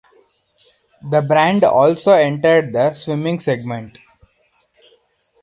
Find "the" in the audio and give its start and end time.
1.11-1.21, 2.73-2.95